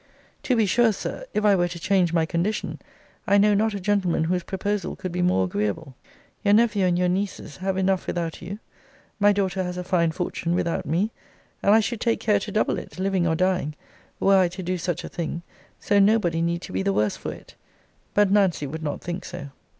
To 0.41 0.55
be 0.55 0.65
sure, 0.65 0.91
Sir, 0.93 1.25
if 1.31 1.45
I 1.45 1.55
were 1.55 1.67
to 1.67 1.79
change 1.79 2.11
my 2.11 2.25
condition, 2.25 2.79
I 3.27 3.37
know 3.37 3.53
not 3.53 3.75
a 3.75 3.79
gentleman 3.79 4.23
whose 4.23 4.41
proposal 4.41 4.95
could 4.95 5.11
be 5.11 5.21
more 5.21 5.45
agreeable. 5.45 5.93
Your 6.43 6.55
nephew 6.55 6.87
and 6.87 6.97
your 6.97 7.07
nieces 7.07 7.57
have 7.57 7.77
enough 7.77 8.07
without 8.07 8.41
you: 8.41 8.57
my 9.19 9.31
daughter 9.31 9.61
has 9.63 9.77
a 9.77 9.83
fine 9.83 10.09
fortune 10.11 10.55
without 10.55 10.87
me, 10.87 11.11
and 11.61 11.75
I 11.75 11.81
should 11.81 12.01
take 12.01 12.19
care 12.19 12.39
to 12.39 12.51
double 12.51 12.79
it, 12.79 12.97
living 12.97 13.27
or 13.27 13.35
dying, 13.35 13.75
were 14.19 14.39
I 14.39 14.47
to 14.47 14.63
do 14.63 14.79
such 14.79 15.03
a 15.03 15.07
thing: 15.07 15.43
so 15.79 15.99
nobody 15.99 16.41
need 16.41 16.63
to 16.63 16.73
be 16.73 16.81
the 16.81 16.93
worse 16.93 17.15
for 17.15 17.31
it. 17.31 17.53
But 18.15 18.31
Nancy 18.31 18.65
would 18.65 18.81
not 18.81 19.01
think 19.01 19.23
so. 19.23 19.49